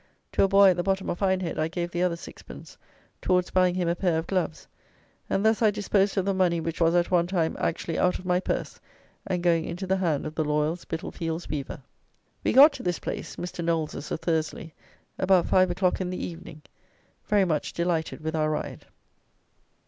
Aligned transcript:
To 0.31 0.41
a 0.43 0.47
boy 0.47 0.71
at 0.71 0.77
the 0.77 0.81
bottom 0.81 1.11
of 1.11 1.19
Hindhead, 1.19 1.59
I 1.59 1.67
gave 1.67 1.91
the 1.91 2.01
other 2.01 2.15
sixpence, 2.15 2.75
towards 3.21 3.51
buying 3.51 3.75
him 3.75 3.87
a 3.87 3.95
pair 3.95 4.17
of 4.17 4.25
gloves; 4.25 4.67
and 5.29 5.45
thus 5.45 5.61
I 5.61 5.69
disposed 5.69 6.17
of 6.17 6.25
the 6.25 6.33
money 6.33 6.59
which 6.59 6.81
was, 6.81 6.95
at 6.95 7.11
one 7.11 7.27
time, 7.27 7.55
actually 7.59 7.99
out 7.99 8.17
of 8.17 8.25
my 8.25 8.39
purse, 8.39 8.79
and 9.27 9.43
going 9.43 9.63
into 9.63 9.85
the 9.85 9.97
hand 9.97 10.25
of 10.25 10.33
the 10.33 10.43
loyal 10.43 10.75
Spitalfields 10.75 11.47
weaver. 11.47 11.83
We 12.43 12.51
got 12.51 12.73
to 12.73 12.81
this 12.81 12.97
place 12.97 13.35
(Mr. 13.35 13.63
Knowles's 13.63 14.09
of 14.09 14.21
Thursley) 14.21 14.73
about 15.19 15.45
5 15.45 15.69
o'clock 15.69 16.01
in 16.01 16.09
the 16.09 16.17
evening, 16.25 16.63
very 17.27 17.45
much 17.45 17.71
delighted 17.71 18.21
with 18.21 18.35
our 18.35 18.49
ride. 18.49 18.87